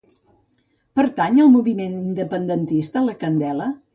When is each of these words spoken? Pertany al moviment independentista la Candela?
Pertany 0.99 1.37
al 1.43 1.51
moviment 1.57 1.99
independentista 1.99 3.07
la 3.11 3.17
Candela? 3.25 3.71